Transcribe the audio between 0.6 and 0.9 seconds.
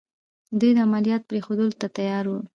د